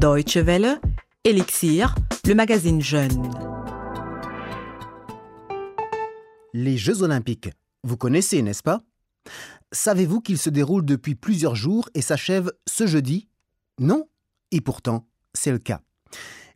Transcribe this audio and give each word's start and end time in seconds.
Deutsche 0.00 0.38
Welle, 0.38 0.80
Elixir, 1.24 1.94
le 2.26 2.34
magazine 2.34 2.80
Jeune. 2.80 3.30
Les 6.54 6.78
Jeux 6.78 7.02
olympiques, 7.02 7.50
vous 7.84 7.98
connaissez, 7.98 8.40
n'est-ce 8.40 8.62
pas? 8.62 8.80
Savez-vous 9.72 10.22
qu'ils 10.22 10.38
se 10.38 10.48
déroulent 10.48 10.86
depuis 10.86 11.16
plusieurs 11.16 11.54
jours 11.54 11.90
et 11.92 12.00
s'achèvent 12.00 12.50
ce 12.66 12.86
jeudi? 12.86 13.28
Non? 13.78 14.08
Et 14.52 14.62
pourtant, 14.62 15.06
c'est 15.34 15.52
le 15.52 15.58
cas. 15.58 15.82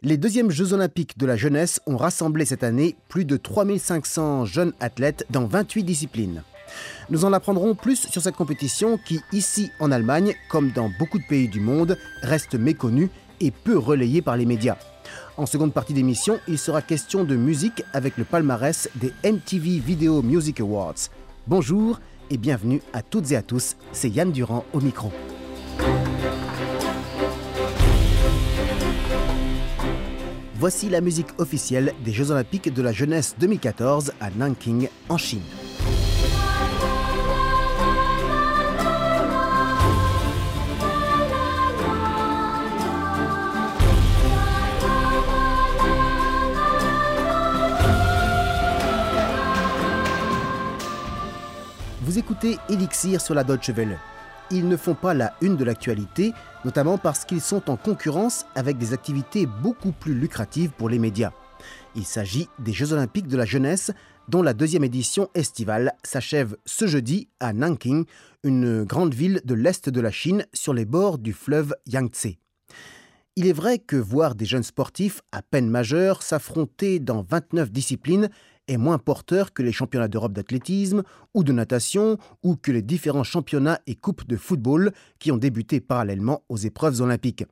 Les 0.00 0.16
deuxièmes 0.16 0.50
Jeux 0.50 0.72
olympiques 0.72 1.18
de 1.18 1.26
la 1.26 1.36
jeunesse 1.36 1.82
ont 1.84 1.98
rassemblé 1.98 2.46
cette 2.46 2.64
année 2.64 2.96
plus 3.11 3.26
de 3.26 3.36
3500 3.36 4.46
jeunes 4.46 4.72
athlètes 4.80 5.26
dans 5.29 5.45
28 5.45 5.82
disciplines. 5.84 6.42
Nous 7.11 7.26
en 7.26 7.34
apprendrons 7.34 7.74
plus 7.74 8.08
sur 8.08 8.22
cette 8.22 8.36
compétition 8.36 8.96
qui, 8.96 9.20
ici 9.32 9.70
en 9.80 9.92
Allemagne, 9.92 10.34
comme 10.48 10.70
dans 10.70 10.90
beaucoup 10.98 11.18
de 11.18 11.26
pays 11.29 11.48
du 11.48 11.61
monde, 11.61 11.98
reste 12.22 12.54
méconnue 12.54 13.11
et 13.41 13.51
peu 13.51 13.79
relayée 13.79 14.23
par 14.23 14.37
les 14.37 14.47
médias. 14.47 14.77
En 15.37 15.47
seconde 15.47 15.73
partie 15.73 15.95
d'émission, 15.95 16.38
il 16.47 16.59
sera 16.59 16.83
question 16.83 17.25
de 17.25 17.37
musique 17.37 17.83
avec 17.92 18.16
le 18.16 18.25
palmarès 18.25 18.88
des 18.95 19.12
MTV 19.25 19.80
Video 19.80 20.23
Music 20.23 20.61
Awards. 20.61 21.11
Bonjour 21.47 22.01
et 22.30 22.37
bienvenue 22.37 22.80
à 22.92 23.02
toutes 23.02 23.33
et 23.33 23.37
à 23.37 23.42
tous, 23.42 23.77
c'est 23.92 24.09
Yann 24.09 24.33
Durand 24.33 24.65
au 24.73 24.80
micro. 24.80 25.12
Voici 30.55 30.89
la 30.89 31.03
musique 31.03 31.39
officielle 31.39 31.92
des 32.05 32.12
Jeux 32.12 32.30
olympiques 32.30 32.73
de 32.73 32.80
la 32.80 32.92
jeunesse 32.92 33.34
2014 33.39 34.12
à 34.20 34.30
Nanking, 34.30 34.89
en 35.11 35.19
Chine. 35.19 35.42
Vous 52.05 52.19
écoutez 52.19 52.58
Elixir 52.69 53.19
sur 53.19 53.33
la 53.33 53.44
Deutsche 53.44 53.70
Welle. 53.70 53.98
Ils 54.50 54.69
ne 54.69 54.77
font 54.77 54.94
pas 54.94 55.14
la 55.14 55.33
une 55.41 55.56
de 55.56 55.64
l'actualité, 55.64 56.34
notamment 56.66 56.98
parce 56.98 57.24
qu'ils 57.24 57.41
sont 57.41 57.70
en 57.70 57.78
concurrence 57.78 58.44
avec 58.55 58.77
des 58.77 58.92
activités 58.92 59.46
beaucoup 59.46 59.92
plus 59.92 60.12
lucratives 60.12 60.72
pour 60.72 60.91
les 60.91 60.98
médias. 60.98 61.33
Il 61.96 62.05
s'agit 62.05 62.46
des 62.58 62.74
Jeux 62.74 62.92
olympiques 62.92 63.27
de 63.27 63.38
la 63.38 63.46
jeunesse, 63.46 63.91
dont 64.28 64.42
la 64.42 64.52
deuxième 64.52 64.84
édition 64.84 65.30
estivale 65.34 65.94
s'achève 66.02 66.58
ce 66.66 66.86
jeudi 66.86 67.28
à 67.41 67.55
Nanking, 67.55 68.05
une 68.42 68.84
grande 68.84 69.14
ville 69.14 69.41
de 69.46 69.55
l'est 69.55 69.89
de 69.89 70.00
la 70.02 70.11
Chine 70.11 70.44
sur 70.52 70.74
les 70.74 70.84
bords 70.84 71.16
du 71.16 71.33
fleuve 71.33 71.74
Yangtze. 71.86 72.36
Il 73.36 73.46
est 73.46 73.52
vrai 73.55 73.78
que 73.78 73.96
voir 73.96 74.34
des 74.34 74.44
jeunes 74.44 74.62
sportifs 74.62 75.22
à 75.33 75.41
peine 75.41 75.70
majeurs 75.70 76.22
s'affronter 76.22 77.00
dans 77.00 77.22
29 77.22 77.72
disciplines 77.72 78.28
est 78.69 78.77
moins 78.77 78.98
porteur 78.98 79.53
que 79.53 79.62
les 79.62 79.73
championnats 79.73 80.09
d'Europe 80.09 80.33
d'athlétisme 80.33 81.03
ou 81.34 81.45
de 81.45 81.53
natation 81.53 82.19
ou 82.43 82.57
que 82.57 82.73
les 82.73 82.83
différents 82.83 83.25
championnats 83.25 83.81
et 83.87 83.95
coupes 83.95 84.27
de 84.27 84.37
football 84.37 84.93
qui 85.19 85.33
ont 85.33 85.37
débuté 85.37 85.81
parallèlement 85.81 86.43
aux 86.48 86.57
épreuves 86.57 87.01
olympiques. 87.01 87.45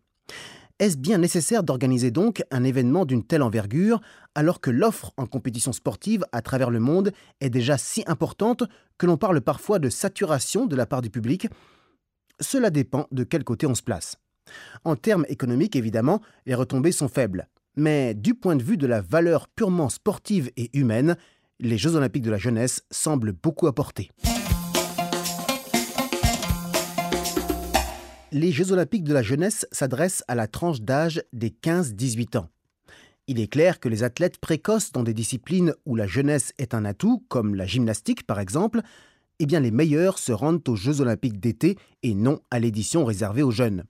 Est-ce 0.78 0.96
bien 0.96 1.18
nécessaire 1.18 1.62
d'organiser 1.62 2.10
donc 2.10 2.42
un 2.50 2.64
événement 2.64 3.04
d'une 3.04 3.24
telle 3.24 3.42
envergure 3.42 4.00
alors 4.34 4.60
que 4.60 4.70
l'offre 4.70 5.12
en 5.16 5.26
compétition 5.26 5.72
sportive 5.72 6.24
à 6.32 6.42
travers 6.42 6.70
le 6.70 6.80
monde 6.80 7.12
est 7.40 7.50
déjà 7.50 7.78
si 7.78 8.02
importante 8.06 8.64
que 8.98 9.06
l'on 9.06 9.16
parle 9.16 9.40
parfois 9.42 9.78
de 9.78 9.88
saturation 9.88 10.66
de 10.66 10.74
la 10.74 10.86
part 10.86 11.02
du 11.02 11.10
public? 11.10 11.48
Cela 12.40 12.70
dépend 12.70 13.06
de 13.12 13.22
quel 13.22 13.44
côté 13.44 13.66
on 13.66 13.74
se 13.74 13.82
place. 13.82 14.16
En 14.84 14.96
termes 14.96 15.26
économiques, 15.28 15.76
évidemment, 15.76 16.20
les 16.46 16.54
retombées 16.54 16.90
sont 16.90 17.08
faibles. 17.08 17.46
Mais 17.76 18.12
du 18.14 18.34
point 18.34 18.56
de 18.56 18.62
vue 18.62 18.76
de 18.76 18.86
la 18.86 19.00
valeur 19.00 19.48
purement 19.48 19.88
sportive 19.88 20.50
et 20.56 20.70
humaine, 20.76 21.16
les 21.58 21.78
Jeux 21.78 21.96
olympiques 21.96 22.22
de 22.22 22.30
la 22.30 22.36
jeunesse 22.36 22.82
semblent 22.90 23.32
beaucoup 23.32 23.66
apporter. 23.66 24.10
Les 28.30 28.52
Jeux 28.52 28.72
olympiques 28.72 29.04
de 29.04 29.14
la 29.14 29.22
jeunesse 29.22 29.66
s'adressent 29.72 30.24
à 30.28 30.34
la 30.34 30.48
tranche 30.48 30.82
d'âge 30.82 31.22
des 31.32 31.50
15-18 31.50 32.38
ans. 32.38 32.48
Il 33.26 33.40
est 33.40 33.46
clair 33.46 33.80
que 33.80 33.88
les 33.88 34.02
athlètes 34.02 34.38
précoces 34.38 34.92
dans 34.92 35.02
des 35.02 35.14
disciplines 35.14 35.74
où 35.86 35.96
la 35.96 36.06
jeunesse 36.06 36.52
est 36.58 36.74
un 36.74 36.84
atout, 36.84 37.24
comme 37.28 37.54
la 37.54 37.66
gymnastique 37.66 38.26
par 38.26 38.40
exemple, 38.40 38.82
eh 39.38 39.46
bien 39.46 39.60
les 39.60 39.70
meilleurs 39.70 40.18
se 40.18 40.32
rendent 40.32 40.68
aux 40.68 40.76
Jeux 40.76 41.00
olympiques 41.00 41.40
d'été 41.40 41.78
et 42.02 42.14
non 42.14 42.40
à 42.50 42.58
l'édition 42.58 43.04
réservée 43.04 43.42
aux 43.42 43.50
jeunes. 43.50 43.84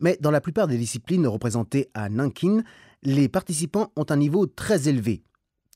Mais 0.00 0.16
dans 0.20 0.30
la 0.30 0.40
plupart 0.40 0.66
des 0.66 0.78
disciplines 0.78 1.26
représentées 1.26 1.90
à 1.94 2.08
Nankin, 2.08 2.62
les 3.02 3.28
participants 3.28 3.92
ont 3.96 4.06
un 4.08 4.16
niveau 4.16 4.46
très 4.46 4.88
élevé. 4.88 5.22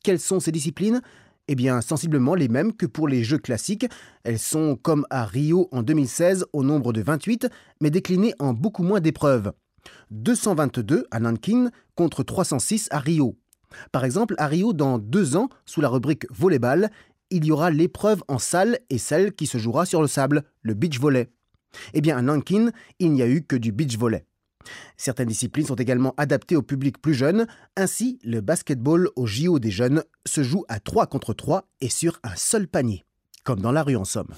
Quelles 0.03 0.21
sont 0.21 0.41
ces 0.41 0.53
disciplines? 0.53 1.01
Eh 1.49 1.55
bien, 1.55 1.81
sensiblement 1.81 2.35
les 2.35 2.49
mêmes 2.49 2.73
que 2.73 2.87
pour 2.87 3.09
les 3.09 3.25
Jeux 3.25 3.39
classiques. 3.39 3.87
Elles 4.23 4.39
sont, 4.39 4.77
comme 4.77 5.07
à 5.11 5.25
Rio 5.25 5.69
en 5.73 5.83
2016, 5.83 6.47
au 6.53 6.63
nombre 6.63 6.93
de 6.93 7.03
28, 7.03 7.49
mais 7.81 7.91
déclinées 7.91 8.35
en 8.39 8.53
beaucoup 8.53 8.85
moins 8.85 9.01
d'épreuves. 9.01 9.53
222 10.11 11.07
à 11.11 11.21
Nankin 11.21 11.71
contre 11.97 12.23
306 12.23 12.89
à 12.91 13.01
Rio. 13.01 13.37
Par 13.91 14.05
exemple, 14.05 14.35
à 14.39 14.47
Rio, 14.47 14.73
dans 14.73 14.99
deux 14.99 15.37
ans, 15.37 15.49
sous 15.67 15.81
la 15.81 15.89
rubrique 15.89 16.31
volleyball, 16.31 16.91
il 17.31 17.45
y 17.45 17.51
aura 17.51 17.71
l'épreuve 17.71 18.23
en 18.29 18.39
salle 18.39 18.79
et 18.91 18.99
celle 18.99 19.33
qui 19.33 19.47
se 19.47 19.59
jouera 19.59 19.87
sur 19.87 20.03
le 20.03 20.09
sable, 20.09 20.45
le 20.61 20.75
beach 20.75 21.01
volley. 21.01 21.31
Eh 21.95 22.01
bien, 22.01 22.17
à 22.17 22.23
Nankin, 22.23 22.71
il 22.99 23.13
n'y 23.13 23.23
a 23.23 23.29
eu 23.29 23.43
que 23.43 23.57
du 23.57 23.73
beach 23.73 23.97
volley. 23.97 24.25
Certaines 24.97 25.29
disciplines 25.29 25.67
sont 25.67 25.75
également 25.75 26.15
adaptées 26.17 26.57
au 26.57 26.63
public 26.63 27.01
plus 27.01 27.15
jeune. 27.15 27.47
Ainsi, 27.77 28.19
le 28.25 28.41
basketball 28.41 29.09
au 29.17 29.27
JO 29.27 29.59
des 29.59 29.71
jeunes 29.71 30.05
se 30.27 30.43
joue 30.43 30.65
à 30.69 30.81
3 30.81 31.07
contre 31.07 31.35
3 31.35 31.65
et 31.81 31.89
sur 31.89 32.21
un 32.23 32.37
seul 32.37 32.69
panier, 32.69 33.05
comme 33.45 33.61
dans 33.61 33.73
la 33.73 33.83
rue 33.83 33.97
en 33.97 34.05
somme. 34.05 34.33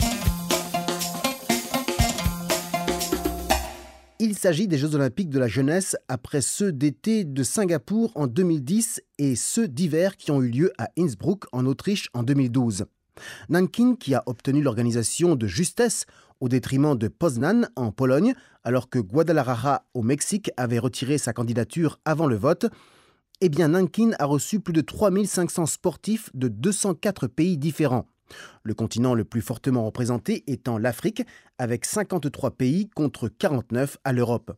Il 4.21 4.39
s'agit 4.39 4.69
des 4.69 4.78
Jeux 4.78 4.95
olympiques 4.95 5.28
de 5.28 5.39
la 5.39 5.49
jeunesse 5.49 5.97
après 6.09 6.41
ceux 6.41 6.72
d'été 6.72 7.25
de 7.25 7.43
Singapour 7.43 8.12
en 8.15 8.27
2010 8.27 9.03
et 9.19 9.37
ceux 9.37 9.69
d'hiver 9.69 10.16
qui 10.16 10.31
ont 10.31 10.41
eu 10.41 10.49
lieu 10.49 10.72
à 10.78 10.89
Innsbruck 10.97 11.45
en 11.53 11.66
Autriche 11.66 12.09
en 12.15 12.22
2012. 12.22 12.87
Nankin, 13.49 13.97
qui 13.97 14.15
a 14.15 14.22
obtenu 14.27 14.62
l'organisation 14.62 15.37
de 15.37 15.47
justesse 15.47 16.06
au 16.41 16.49
détriment 16.49 16.97
de 16.97 17.09
Poznan 17.09 17.69
en 17.77 17.93
Pologne, 17.93 18.34
alors 18.62 18.89
que 18.89 18.99
Guadalajara 18.99 19.84
au 19.95 20.03
Mexique 20.03 20.50
avait 20.56 20.78
retiré 20.78 21.19
sa 21.19 21.33
candidature 21.33 21.99
avant 22.05 22.27
le 22.27 22.37
vote, 22.37 22.67
eh 23.41 23.49
bien 23.49 23.69
Nankin 23.69 24.12
a 24.19 24.25
reçu 24.25 24.61
plus 24.61 24.72
de 24.72 24.81
3500 24.81 25.67
sportifs 25.67 26.31
de 26.34 26.49
204 26.49 27.27
pays 27.27 27.59
différents. 27.59 28.06
Le 28.62 28.75
continent 28.75 29.15
le 29.15 29.25
plus 29.25 29.43
fortement 29.43 29.84
représenté 29.84 30.45
étant 30.47 30.78
l'Afrique, 30.78 31.22
avec 31.59 31.84
53 31.84 32.53
pays 32.53 32.89
contre 32.89 33.28
49 33.28 33.99
à 34.05 34.12
l'Europe. 34.12 34.56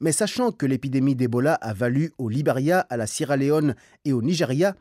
Mais 0.00 0.12
sachant 0.12 0.52
que 0.52 0.66
l'épidémie 0.66 1.14
d'Ebola 1.14 1.54
a 1.54 1.72
valu 1.72 2.12
au 2.18 2.28
Liberia, 2.28 2.80
à 2.90 2.96
la 2.96 3.06
Sierra 3.06 3.36
Leone 3.36 3.74
et 4.04 4.12
au 4.12 4.22
Nigeria 4.22 4.74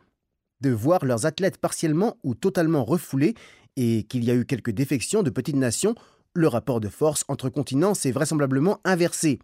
de 0.61 0.69
voir 0.69 1.05
leurs 1.05 1.25
athlètes 1.25 1.57
partiellement 1.57 2.17
ou 2.23 2.35
totalement 2.35 2.85
refoulés 2.85 3.35
et 3.75 4.03
qu'il 4.03 4.23
y 4.23 4.31
a 4.31 4.35
eu 4.35 4.45
quelques 4.45 4.71
défections 4.71 5.23
de 5.23 5.29
petites 5.29 5.55
nations, 5.55 5.95
le 6.33 6.47
rapport 6.47 6.79
de 6.79 6.89
force 6.89 7.23
entre 7.27 7.49
continents 7.49 7.93
s'est 7.93 8.11
vraisemblablement 8.11 8.79
inversé. 8.83 9.39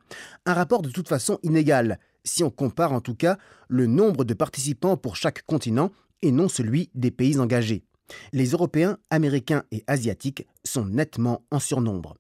Un 0.46 0.54
rapport 0.54 0.82
de 0.82 0.90
toute 0.90 1.08
façon 1.08 1.40
inégal, 1.44 2.00
si 2.24 2.44
on 2.44 2.50
compare 2.50 2.94
en 2.94 3.02
tout 3.02 3.16
cas 3.16 3.38
le 3.68 3.86
nombre 3.86 4.24
de 4.24 4.34
participants 4.34 4.98
pour 4.98 5.16
chaque 5.16 5.44
continent 5.46 5.92
et 6.22 6.32
non 6.32 6.50
celui 6.50 6.90
des 6.96 7.12
pays 7.12 7.40
engagés. 7.40 7.84
Les 8.34 8.50
Européens, 8.50 8.98
Américains 9.10 9.64
et 9.72 9.84
Asiatiques 9.88 10.48
sont 10.64 10.86
nettement 10.86 11.44
en 11.52 11.60
surnombre. 11.60 12.16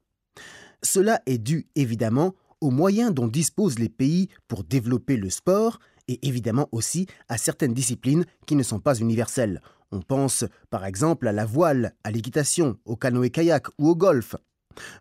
Cela 0.83 1.21
est 1.25 1.39
dû 1.39 1.67
évidemment 1.75 2.35
aux 2.61 2.71
moyens 2.71 3.13
dont 3.13 3.27
disposent 3.27 3.79
les 3.79 3.89
pays 3.89 4.29
pour 4.47 4.63
développer 4.63 5.17
le 5.17 5.29
sport 5.29 5.79
et 6.07 6.19
évidemment 6.27 6.69
aussi 6.71 7.07
à 7.27 7.37
certaines 7.37 7.73
disciplines 7.73 8.25
qui 8.45 8.55
ne 8.55 8.63
sont 8.63 8.79
pas 8.79 8.95
universelles. 8.95 9.61
On 9.91 10.01
pense 10.01 10.45
par 10.69 10.85
exemple 10.85 11.27
à 11.27 11.31
la 11.31 11.45
voile, 11.45 11.93
à 12.03 12.11
l'équitation, 12.11 12.77
au 12.85 12.95
canoë-kayak 12.95 13.67
ou 13.79 13.89
au 13.89 13.95
golf. 13.95 14.35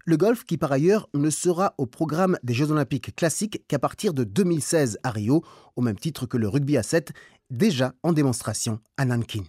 Le 0.05 0.17
golf 0.17 0.45
qui 0.45 0.59
par 0.59 0.73
ailleurs 0.73 1.09
ne 1.15 1.31
sera 1.31 1.75
au 1.79 1.87
programme 1.87 2.39
des 2.43 2.55
Jeux 2.55 2.71
olympiques 2.71 3.15
classiques 3.15 3.63
qu'à 3.69 3.79
partir 3.79 4.15
de 4.15 4.25
2016 4.25 4.99
à 5.03 5.11
Rio, 5.11 5.43
au 5.77 5.83
même 5.83 5.99
titre 5.99 6.27
que 6.27 6.37
le 6.37 6.49
rugby 6.49 6.77
à 6.77 6.83
7, 6.83 7.13
déjà 7.51 7.95
en 8.03 8.13
démonstration 8.13 8.81
à 8.97 9.05
Nankin. 9.05 9.45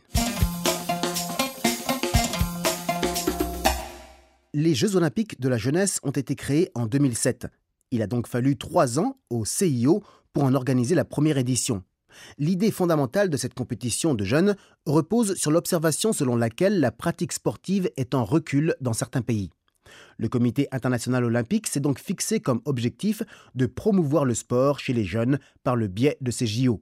Les 4.54 4.74
Jeux 4.74 4.96
olympiques 4.96 5.40
de 5.40 5.48
la 5.48 5.58
jeunesse 5.58 6.00
ont 6.04 6.12
été 6.12 6.36
créés 6.36 6.72
en 6.74 6.86
2007. 6.88 7.48
Il 7.92 8.02
a 8.02 8.08
donc 8.08 8.28
fallu 8.28 8.58
trois 8.58 9.00
ans 9.00 9.18
au 9.30 9.46
CIO 9.46 10.04
pour 10.34 10.44
en 10.44 10.54
organiser 10.54 10.96
la 10.96 11.06
première 11.06 11.38
édition. 11.38 11.84
L'idée 12.38 12.72
fondamentale 12.72 13.30
de 13.30 13.38
cette 13.38 13.54
compétition 13.54 14.16
de 14.16 14.24
jeunes 14.24 14.56
repose 14.86 15.36
sur 15.36 15.52
l'observation 15.52 16.14
selon 16.14 16.36
laquelle 16.36 16.80
la 16.80 16.92
pratique 16.92 17.34
sportive 17.34 17.90
est 17.98 18.14
en 18.14 18.26
recul 18.26 18.76
dans 18.82 18.94
certains 18.94 19.22
pays. 19.22 19.52
Le 20.18 20.30
Comité 20.30 20.68
international 20.72 21.24
olympique 21.24 21.68
s'est 21.68 21.80
donc 21.80 22.00
fixé 22.00 22.40
comme 22.40 22.62
objectif 22.66 23.24
de 23.56 23.66
promouvoir 23.66 24.26
le 24.26 24.34
sport 24.34 24.80
chez 24.80 24.94
les 24.94 25.06
jeunes 25.06 25.40
par 25.64 25.76
le 25.76 25.88
biais 25.88 26.18
de 26.22 26.32
ces 26.32 26.48
JO. 26.48 26.82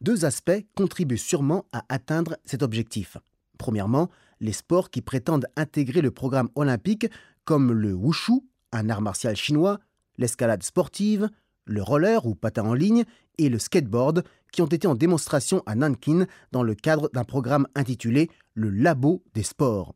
Deux 0.00 0.24
aspects 0.24 0.64
contribuent 0.74 1.18
sûrement 1.18 1.66
à 1.72 1.84
atteindre 1.88 2.36
cet 2.44 2.62
objectif. 2.62 3.16
Premièrement, 3.58 4.10
les 4.40 4.52
sports 4.52 4.90
qui 4.90 5.00
prétendent 5.00 5.46
intégrer 5.56 6.00
le 6.00 6.10
programme 6.10 6.50
olympique 6.54 7.06
comme 7.44 7.72
le 7.72 7.92
wushu, 7.92 8.42
un 8.72 8.88
art 8.90 9.00
martial 9.02 9.36
chinois, 9.36 9.80
l'escalade 10.18 10.62
sportive, 10.62 11.28
le 11.64 11.82
roller 11.82 12.26
ou 12.26 12.34
patin 12.34 12.64
en 12.64 12.74
ligne 12.74 13.04
et 13.38 13.48
le 13.48 13.58
skateboard 13.58 14.24
qui 14.52 14.62
ont 14.62 14.66
été 14.66 14.86
en 14.86 14.94
démonstration 14.94 15.62
à 15.66 15.74
Nankin 15.74 16.26
dans 16.52 16.62
le 16.62 16.74
cadre 16.74 17.10
d'un 17.12 17.24
programme 17.24 17.66
intitulé 17.74 18.30
Le 18.54 18.70
Labo 18.70 19.22
des 19.34 19.42
sports. 19.42 19.94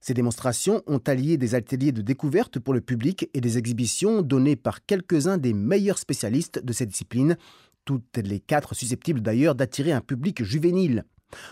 Ces 0.00 0.14
démonstrations 0.14 0.82
ont 0.86 1.02
allié 1.06 1.36
des 1.36 1.54
ateliers 1.54 1.92
de 1.92 2.00
découverte 2.00 2.58
pour 2.58 2.72
le 2.72 2.80
public 2.80 3.28
et 3.34 3.40
des 3.40 3.58
exhibitions 3.58 4.22
données 4.22 4.56
par 4.56 4.84
quelques-uns 4.86 5.36
des 5.36 5.52
meilleurs 5.52 5.98
spécialistes 5.98 6.64
de 6.64 6.72
cette 6.72 6.88
discipline, 6.88 7.36
toutes 7.84 8.16
les 8.16 8.40
quatre 8.40 8.74
susceptibles 8.74 9.20
d'ailleurs 9.20 9.54
d'attirer 9.54 9.92
un 9.92 10.00
public 10.00 10.42
juvénile. 10.42 11.04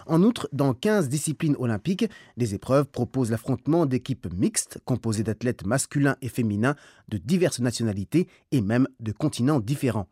En 0.06 0.23
outre, 0.23 0.49
dans 0.53 0.75
15 0.75 1.09
disciplines 1.09 1.56
olympiques, 1.59 2.06
des 2.37 2.55
épreuves 2.55 2.87
proposent 2.87 3.31
l'affrontement 3.31 3.87
d'équipes 3.87 4.33
mixtes 4.35 4.79
composées 4.85 5.23
d'athlètes 5.23 5.65
masculins 5.65 6.17
et 6.23 6.29
féminins 6.29 6.75
de 7.09 7.19
diverses 7.19 7.61
nationalités 7.61 8.29
et 8.50 8.61
même 8.61 8.89
de 8.99 9.12
continents 9.12 9.61
différents. 9.61 10.09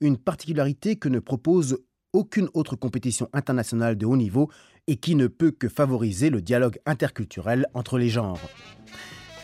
Une 0.00 0.18
particularité 0.18 0.96
que 0.96 1.08
ne 1.08 1.20
propose 1.20 1.78
aucune 2.12 2.48
autre 2.54 2.76
compétition 2.76 3.28
internationale 3.32 3.96
de 3.96 4.06
haut 4.06 4.16
niveau 4.16 4.50
et 4.86 4.96
qui 4.96 5.14
ne 5.14 5.26
peut 5.26 5.50
que 5.50 5.68
favoriser 5.68 6.30
le 6.30 6.40
dialogue 6.40 6.78
interculturel 6.86 7.66
entre 7.74 7.98
les 7.98 8.08
genres. 8.08 8.40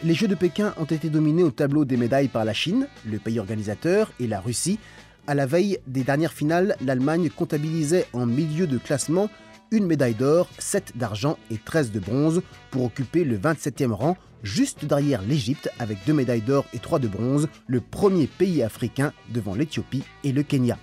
Les 0.05 0.15
Jeux 0.15 0.29
de 0.29 0.35
Pékin 0.35 0.75
ont 0.77 0.85
été 0.85 1.09
dominés 1.09 1.43
au 1.43 1.51
tableau 1.51 1.85
des 1.85 1.97
médailles 1.97 2.29
par 2.29 2.45
la 2.45 2.53
Chine, 2.53 2.87
le 3.07 3.19
pays 3.19 3.39
organisateur, 3.39 4.13
et 4.21 4.27
la 4.27 4.41
Russie. 4.41 4.79
À 5.27 5.35
la 5.35 5.47
veille 5.47 5.79
des 5.87 6.05
dernières 6.05 6.33
finales, 6.33 6.77
l'Allemagne 6.85 7.31
comptabilisait 7.31 8.07
en 8.13 8.27
milieu 8.27 8.67
de 8.67 8.79
classement 8.79 9.31
une 9.71 9.87
médaille 9.87 10.15
d'or, 10.15 10.49
7 10.59 10.93
d'argent 10.97 11.39
et 11.51 11.57
13 11.57 11.93
de 11.93 12.01
bronze 12.01 12.43
pour 12.71 12.85
occuper 12.85 13.25
le 13.25 13.39
27e 13.39 13.93
rang, 13.93 14.17
juste 14.43 14.85
derrière 14.85 15.23
l'Égypte 15.23 15.71
avec 15.79 15.99
deux 16.07 16.13
médailles 16.13 16.43
d'or 16.43 16.67
et 16.73 16.79
trois 16.79 16.99
de 16.99 17.09
bronze, 17.09 17.49
le 17.67 17.81
premier 17.81 18.27
pays 18.27 18.63
africain 18.63 19.13
devant 19.31 19.55
l'Éthiopie 19.55 20.05
et 20.25 20.33
le 20.33 20.43
Kenya. 20.43 20.79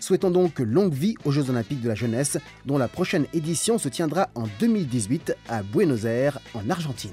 Souhaitons 0.00 0.30
donc 0.30 0.58
longue 0.58 0.92
vie 0.92 1.14
aux 1.24 1.30
Jeux 1.30 1.50
olympiques 1.50 1.82
de 1.82 1.88
la 1.88 1.94
jeunesse, 1.94 2.38
dont 2.66 2.78
la 2.78 2.88
prochaine 2.88 3.26
édition 3.32 3.78
se 3.78 3.88
tiendra 3.88 4.30
en 4.34 4.44
2018 4.58 5.36
à 5.48 5.62
Buenos 5.62 6.04
Aires, 6.04 6.40
en 6.54 6.68
Argentine. 6.70 7.12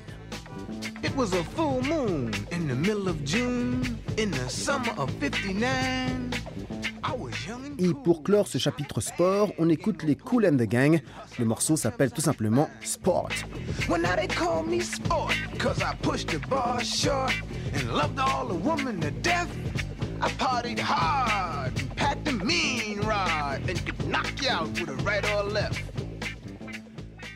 It 1.04 1.16
was 1.16 1.34
a 1.34 1.44
full 1.56 1.82
moon 1.88 2.32
in 2.52 2.68
the 2.68 2.76
middle 2.76 3.08
of 3.08 3.24
June, 3.24 3.82
in 4.18 4.32
the 4.32 4.50
summer 4.50 4.94
of 4.98 5.12
59. 5.20 6.28
Et 7.80 7.94
pour 8.04 8.24
clore 8.24 8.48
ce 8.48 8.58
chapitre 8.58 9.02
sport, 9.02 9.52
on 9.60 9.70
écoute 9.70 10.04
les 10.04 10.16
Cool 10.16 10.46
and 10.46 10.58
the 10.58 10.68
Gang. 10.68 11.00
Le 11.40 11.46
morceau 11.46 11.76
s'appelle 11.76 12.12
tout 12.12 12.22
simplement 12.22 12.70
Sport. 12.82 13.30
Well, 13.88 14.02
now 14.02 14.16
they 14.16 14.28
call 14.28 14.64
me 14.64 14.82
sport, 14.82 15.34
cause 15.60 15.82
I 15.82 15.96
pushed 16.02 16.30
the 16.30 16.40
bar 16.50 16.84
short 16.84 17.32
and 17.74 17.94
loved 17.94 18.20
all 18.20 18.48
the 18.48 18.56
women 18.56 19.00
to 19.02 19.12
death. 19.22 19.48
I 20.20 20.30
partied 20.32 20.80
hard, 20.80 21.74
packed 21.96 22.17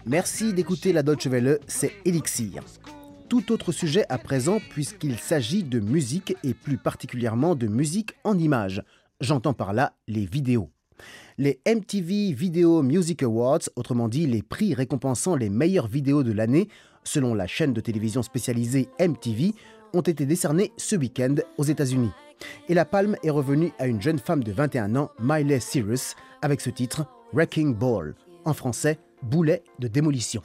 Merci 0.06 0.54
d'écouter 0.54 0.92
la 0.92 1.04
Deutsche 1.04 1.28
Welle, 1.28 1.60
c'est 1.68 1.94
Elixir. 2.04 2.64
Tout 3.30 3.54
autre 3.54 3.72
sujet 3.72 4.06
à 4.10 4.18
présent 4.18 4.60
puisqu'il 4.70 5.18
s'agit 5.18 5.64
de 5.64 5.80
musique 5.80 6.36
et 6.44 6.54
plus 6.54 6.78
particulièrement 6.78 7.56
de 7.56 7.68
musique 7.68 8.16
en 8.26 8.38
images. 8.38 8.84
J'entends 9.22 9.54
par 9.54 9.72
là 9.72 9.94
les 10.08 10.26
vidéos. 10.26 10.70
Les 11.38 11.62
MTV 11.66 12.34
Video 12.34 12.84
Music 12.84 13.24
Awards, 13.24 13.70
autrement 13.78 14.10
dit 14.10 14.28
les 14.28 14.42
prix 14.42 14.74
récompensant 14.74 15.38
les 15.38 15.50
meilleures 15.50 15.88
vidéos 15.88 16.24
de 16.24 16.34
l'année, 16.34 16.68
selon 17.06 17.34
la 17.34 17.48
chaîne 17.48 17.74
de 17.74 17.82
télévision 17.82 18.24
spécialisée 18.24 18.90
MTV, 19.00 19.54
ont 19.94 20.02
été 20.02 20.26
décernés 20.26 20.74
ce 20.76 20.98
week-end 20.98 21.36
aux 21.58 21.64
États-Unis. 21.64 22.12
Et 22.70 22.74
la 22.74 22.86
palme 22.86 23.16
est 23.24 23.30
revenue 23.30 23.72
à 23.80 23.88
une 23.88 24.02
jeune 24.02 24.20
femme 24.20 24.44
de 24.44 24.52
21 24.52 24.96
ans, 24.96 25.12
Miley 25.20 25.60
Cyrus, 25.60 26.16
avec 26.42 26.62
ce 26.62 26.70
titre 26.70 27.06
Wrecking 27.34 27.76
Ball, 27.76 28.16
en 28.46 28.54
français 28.54 29.00
Boulet 29.22 29.64
de 29.80 29.88
démolition. 29.88 30.42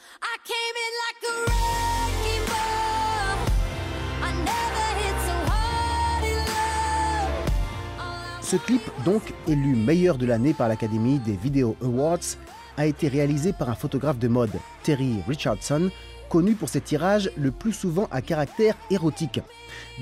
Ce 8.42 8.54
clip, 8.54 8.82
donc 9.04 9.22
élu 9.48 9.74
meilleur 9.74 10.18
de 10.18 10.24
l'année 10.24 10.54
par 10.54 10.68
l'Académie 10.68 11.18
des 11.18 11.32
Video 11.32 11.76
Awards, 11.82 12.36
a 12.76 12.86
été 12.86 13.08
réalisé 13.08 13.52
par 13.52 13.68
un 13.70 13.74
photographe 13.74 14.20
de 14.20 14.28
mode, 14.28 14.52
Terry 14.84 15.16
Richardson, 15.26 15.90
connu 16.28 16.54
pour 16.54 16.68
ses 16.68 16.80
tirages 16.80 17.30
le 17.36 17.50
plus 17.50 17.72
souvent 17.72 18.08
à 18.10 18.22
caractère 18.22 18.76
érotique. 18.90 19.40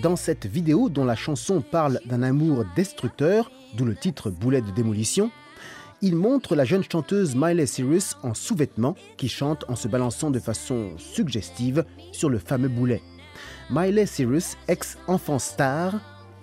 Dans 0.02 0.16
cette 0.16 0.46
vidéo, 0.46 0.88
dont 0.88 1.04
la 1.04 1.16
chanson 1.16 1.60
parle 1.60 2.00
d'un 2.06 2.22
amour 2.22 2.64
destructeur, 2.76 3.50
d'où 3.74 3.84
le 3.84 3.94
titre 3.94 4.30
Boulet 4.30 4.60
de 4.60 4.70
démolition, 4.70 5.30
il 6.02 6.16
montre 6.16 6.54
la 6.54 6.64
jeune 6.64 6.84
chanteuse 6.84 7.34
Miley 7.34 7.66
Cyrus 7.66 8.16
en 8.22 8.34
sous-vêtements 8.34 8.96
qui 9.16 9.28
chante 9.28 9.64
en 9.68 9.76
se 9.76 9.88
balançant 9.88 10.30
de 10.30 10.38
façon 10.38 10.90
suggestive 10.98 11.84
sur 12.12 12.28
le 12.28 12.38
fameux 12.38 12.68
boulet. 12.68 13.00
Miley 13.70 14.06
Cyrus, 14.06 14.56
ex-enfant 14.68 15.38
star, 15.38 15.94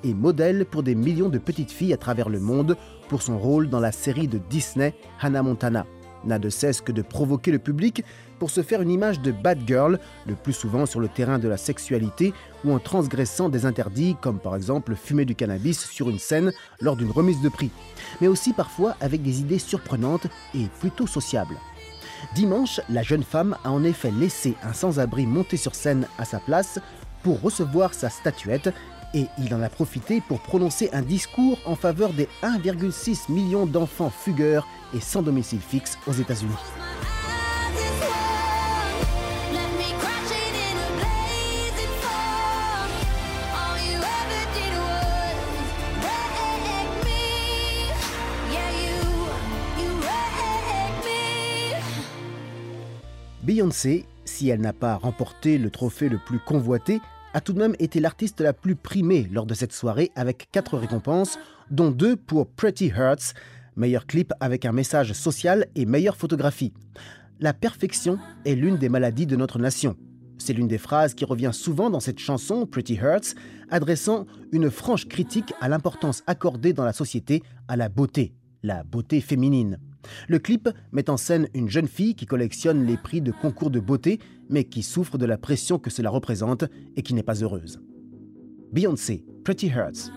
et 0.04 0.14
modèle 0.14 0.66
pour 0.66 0.84
des 0.84 0.96
millions 0.96 1.30
de 1.30 1.38
petites 1.38 1.72
filles 1.72 1.94
à 1.94 1.98
travers 1.98 2.30
le 2.30 2.40
monde 2.40 2.76
pour 3.08 3.22
son 3.22 3.38
rôle 3.38 3.70
dans 3.70 3.80
la 3.80 3.92
série 3.92 4.28
de 4.28 4.40
Disney 4.50 4.94
Hannah 5.20 5.44
Montana. 5.44 5.86
N'a 6.26 6.40
de 6.40 6.50
cesse 6.50 6.82
que 6.82 6.92
de 6.92 7.02
provoquer 7.02 7.52
le 7.52 7.60
public 7.60 8.04
pour 8.40 8.50
se 8.50 8.64
faire 8.64 8.82
une 8.82 8.92
image 8.92 9.22
de 9.22 9.32
bad 9.32 9.60
girl, 9.68 10.00
le 10.28 10.36
plus 10.36 10.54
souvent 10.54 10.86
sur 10.86 11.00
le 11.00 11.08
terrain 11.08 11.40
de 11.40 11.48
la 11.48 11.58
sexualité 11.58 12.34
ou 12.66 12.74
en 12.74 12.80
transgressant 12.80 13.50
des 13.50 13.66
interdits 13.66 14.16
comme 14.22 14.40
par 14.40 14.56
exemple 14.56 14.96
fumer 14.96 15.26
du 15.26 15.36
cannabis 15.36 15.90
sur 15.90 16.10
une 16.10 16.20
scène 16.20 16.52
lors 16.80 16.96
d'une 16.96 17.12
remise 17.12 17.42
de 17.42 17.50
prix, 17.50 17.72
mais 18.20 18.28
aussi 18.28 18.54
parfois 18.54 18.96
avec 19.00 19.22
des 19.22 19.42
idées 19.42 19.60
surprenantes 19.60 20.28
et 20.56 20.66
plutôt 20.80 21.08
sociables. 21.08 21.58
Dimanche, 22.36 22.80
la 22.90 23.04
jeune 23.04 23.24
femme 23.24 23.58
a 23.64 23.72
en 23.72 23.84
effet 23.84 24.12
laissé 24.12 24.56
un 24.64 24.74
sans-abri 24.74 25.26
monter 25.26 25.58
sur 25.58 25.76
scène 25.76 26.08
à 26.18 26.26
sa 26.26 26.40
place 26.40 26.80
pour 27.24 27.42
recevoir 27.42 27.94
sa 27.94 28.10
statuette 28.10 28.74
et 29.14 29.28
il 29.38 29.54
en 29.54 29.62
a 29.62 29.70
profité 29.70 30.22
pour 30.22 30.40
prononcer 30.40 30.90
un 30.94 31.02
discours 31.02 31.60
en 31.66 31.76
faveur 31.76 32.14
des 32.14 32.28
1,6 32.44 33.32
million 33.32 33.66
d'enfants 33.66 34.10
fugueurs 34.10 34.68
et 34.94 35.00
sans 35.00 35.22
domicile 35.22 35.62
fixe 35.62 35.98
aux 36.08 36.14
États-Unis. 36.14 36.52
Beyoncé, 53.44 54.06
si 54.24 54.50
elle 54.50 54.62
n'a 54.62 54.72
pas 54.72 54.96
remporté 54.96 55.58
le 55.58 55.72
trophée 55.72 56.10
le 56.10 56.20
plus 56.20 56.40
convoité, 56.40 57.02
a 57.34 57.42
tout 57.42 57.54
de 57.54 57.60
même 57.60 57.76
été 57.80 58.00
l'artiste 58.00 58.42
la 58.42 58.54
plus 58.54 58.76
primée 58.76 59.28
lors 59.32 59.46
de 59.46 59.54
cette 59.54 59.74
soirée 59.74 60.12
avec 60.16 60.50
quatre 60.52 60.78
récompenses, 60.78 61.40
dont 61.70 61.92
deux 61.92 62.16
pour 62.16 62.48
Pretty 62.48 62.88
Hurts, 62.88 63.34
meilleur 63.76 64.06
clip 64.06 64.34
avec 64.40 64.66
un 64.66 64.72
message 64.72 65.14
social 65.14 65.68
et 65.76 65.86
meilleure 65.86 66.18
photographie. 66.18 66.74
La 67.40 67.54
perfection 67.54 68.20
est 68.46 68.56
l'une 68.56 68.78
des 68.78 68.90
maladies 68.90 69.26
de 69.26 69.36
notre 69.36 69.60
nation. 69.60 69.96
C'est 70.38 70.54
l'une 70.54 70.68
des 70.68 70.78
phrases 70.78 71.14
qui 71.14 71.26
revient 71.26 71.52
souvent 71.54 71.90
dans 71.90 72.00
cette 72.00 72.20
chanson, 72.20 72.66
Pretty 72.66 72.96
Hurts, 72.96 73.36
adressant 73.70 74.26
une 74.52 74.72
franche 74.72 75.08
critique 75.08 75.54
à 75.62 75.70
l'importance 75.70 76.24
accordée 76.28 76.74
dans 76.74 76.84
la 76.84 76.94
société 76.94 77.44
à 77.68 77.78
la 77.78 77.90
beauté, 77.90 78.34
la 78.64 78.84
beauté 78.84 79.22
féminine. 79.22 79.78
Le 80.28 80.40
clip 80.40 80.70
met 80.92 81.10
en 81.10 81.18
scène 81.18 81.48
une 81.54 81.70
jeune 81.70 81.88
fille 81.88 82.16
qui 82.16 82.26
collectionne 82.26 82.86
les 82.86 82.98
prix 82.98 83.22
de 83.22 83.32
concours 83.32 83.72
de 83.72 83.80
beauté, 83.80 84.20
mais 84.50 84.64
qui 84.64 84.84
souffre 84.84 85.18
de 85.18 85.26
la 85.26 85.38
pression 85.38 85.80
que 85.80 85.90
cela 85.90 86.10
représente 86.10 86.66
et 86.96 87.04
qui 87.04 87.14
n'est 87.14 87.24
pas 87.24 87.44
heureuse. 87.44 87.80
Beyoncé, 88.72 89.26
Pretty 89.44 89.68
Hurts. 89.68 90.12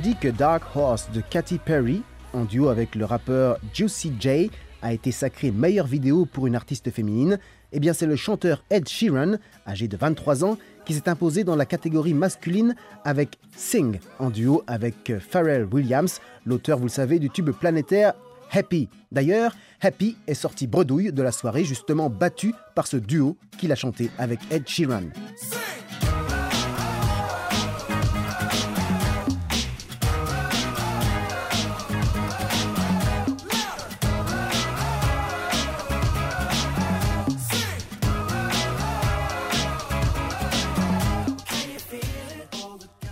Tandis 0.00 0.16
que 0.16 0.28
Dark 0.28 0.62
Horse 0.74 1.10
de 1.12 1.20
Katy 1.20 1.58
Perry, 1.58 2.02
en 2.32 2.46
duo 2.46 2.68
avec 2.68 2.94
le 2.94 3.04
rappeur 3.04 3.58
Juicy 3.74 4.14
J, 4.18 4.50
a 4.80 4.94
été 4.94 5.12
sacré 5.12 5.50
meilleure 5.50 5.86
vidéo 5.86 6.24
pour 6.24 6.46
une 6.46 6.56
artiste 6.56 6.90
féminine, 6.90 7.38
eh 7.72 7.80
bien 7.80 7.92
c'est 7.92 8.06
le 8.06 8.16
chanteur 8.16 8.64
Ed 8.70 8.88
Sheeran, 8.88 9.34
âgé 9.66 9.88
de 9.88 9.98
23 9.98 10.42
ans, 10.42 10.56
qui 10.86 10.94
s'est 10.94 11.10
imposé 11.10 11.44
dans 11.44 11.54
la 11.54 11.66
catégorie 11.66 12.14
masculine 12.14 12.76
avec 13.04 13.36
Sing, 13.54 13.98
en 14.18 14.30
duo 14.30 14.62
avec 14.66 15.12
Pharrell 15.18 15.68
Williams, 15.70 16.22
l'auteur, 16.46 16.78
vous 16.78 16.84
le 16.84 16.90
savez, 16.90 17.18
du 17.18 17.28
tube 17.28 17.50
planétaire 17.50 18.14
Happy. 18.52 18.88
D'ailleurs, 19.12 19.54
Happy 19.82 20.16
est 20.26 20.32
sorti 20.32 20.66
bredouille 20.66 21.12
de 21.12 21.22
la 21.22 21.30
soirée, 21.30 21.64
justement 21.64 22.08
battu 22.08 22.54
par 22.74 22.86
ce 22.86 22.96
duo 22.96 23.36
qu'il 23.58 23.70
a 23.70 23.76
chanté 23.76 24.10
avec 24.16 24.40
Ed 24.50 24.66
Sheeran. 24.66 25.02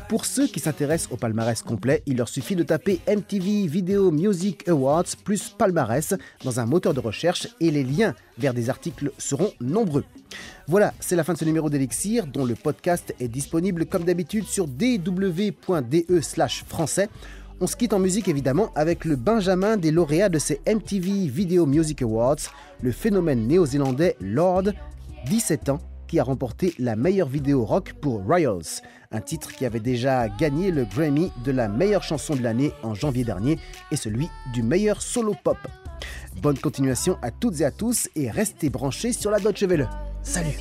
Pour 0.09 0.25
ceux 0.25 0.47
qui 0.47 0.59
s'intéressent 0.59 1.13
au 1.13 1.19
palmarès 1.19 1.63
complet, 1.63 2.03
il 2.07 2.17
leur 2.17 2.31
suffit 2.31 2.57
de 2.57 2.63
taper 2.63 2.99
MTV 3.07 3.67
Video 3.67 4.11
Music 4.11 4.67
Awards 4.67 5.05
plus 5.23 5.51
palmarès 5.51 6.15
dans 6.45 6.61
un 6.61 6.65
moteur 6.65 6.95
de 6.95 7.01
recherche 7.01 7.47
et 7.61 7.71
les 7.71 7.85
liens 7.85 8.15
vers 8.39 8.55
des 8.55 8.71
articles 8.71 9.13
seront 9.19 9.53
nombreux. 9.61 10.05
Voilà, 10.67 10.95
c'est 10.99 11.15
la 11.15 11.25
fin 11.25 11.35
de 11.35 11.39
ce 11.39 11.45
numéro 11.45 11.69
d'Elixir 11.69 12.27
dont 12.27 12.47
le 12.47 12.55
podcast 12.55 13.15
est 13.21 13.29
disponible 13.29 13.85
comme 13.85 14.05
d'habitude 14.05 14.47
sur 14.47 14.67
dw.de 14.67 16.21
slash 16.23 16.65
français. 16.65 17.11
On 17.61 17.67
se 17.67 17.77
quitte 17.77 17.93
en 17.93 17.99
musique 17.99 18.29
évidemment 18.29 18.73
avec 18.77 19.05
le 19.05 19.17
Benjamin 19.17 19.77
des 19.77 19.91
lauréats 19.91 20.31
de 20.31 20.39
ces 20.39 20.63
MTV 20.67 21.29
Video 21.29 21.67
Music 21.67 22.01
Awards, 22.01 22.37
le 22.81 22.93
phénomène 22.93 23.47
néo-zélandais 23.47 24.17
Lord, 24.23 24.71
17 25.27 25.69
ans, 25.69 25.81
qui 26.09 26.19
a 26.19 26.25
remporté 26.25 26.75
la 26.79 26.97
meilleure 26.97 27.29
vidéo 27.29 27.65
rock 27.65 27.93
pour 28.01 28.25
Royals, 28.25 28.83
un 29.13 29.21
titre 29.21 29.53
qui 29.53 29.65
avait 29.65 29.79
déjà 29.79 30.29
gagné 30.29 30.71
le 30.71 30.85
Grammy 30.85 31.31
de 31.45 31.53
la 31.53 31.69
meilleure 31.69 32.03
chanson 32.03 32.35
de 32.35 32.43
l'année 32.43 32.73
en 32.83 32.95
janvier 32.95 33.25
dernier 33.25 33.59
et 33.93 33.97
celui 33.97 34.29
du 34.53 34.63
meilleur 34.63 35.03
solo 35.03 35.35
pop. 35.45 35.59
Bonne 36.43 36.59
continuation 36.59 37.19
à 37.23 37.31
toutes 37.31 37.61
et 37.61 37.65
à 37.65 37.71
tous 37.71 38.09
et 38.17 38.31
restez 38.31 38.71
branchés 38.71 39.13
sur 39.13 39.31
la 39.31 39.39
Deutsche 39.39 39.63
Welle. 39.63 39.89
Salut 40.23 40.59